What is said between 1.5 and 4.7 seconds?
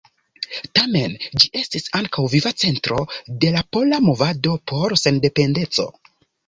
estis ankaŭ viva centro de la pola movado